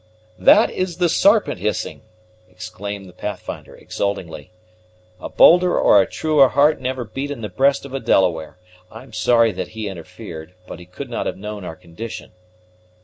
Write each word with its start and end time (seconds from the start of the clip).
"That 0.39 0.71
is 0.71 0.97
the 0.97 1.07
Sarpent 1.09 1.59
hissing!" 1.59 2.01
exclaimed 2.49 3.07
the 3.07 3.13
Pathfinder 3.13 3.75
exultingly. 3.75 4.49
"A 5.19 5.29
bolder 5.29 5.77
or 5.77 6.01
a 6.01 6.09
truer 6.09 6.49
heart 6.49 6.81
never 6.81 7.03
beat 7.05 7.29
in 7.29 7.41
the 7.41 7.49
breast 7.49 7.85
of 7.85 7.93
a 7.93 7.99
Delaware. 7.99 8.57
I 8.89 9.03
am 9.03 9.13
sorry 9.13 9.51
that 9.51 9.77
he 9.77 9.87
interfered; 9.87 10.55
but 10.65 10.79
he 10.79 10.87
could 10.87 11.11
not 11.11 11.27
have 11.27 11.37
known 11.37 11.63
our 11.63 11.75
condition." 11.75 12.31